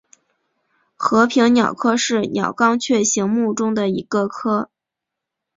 [0.95, 4.71] 和平鸟科是鸟纲雀形目中的一个科。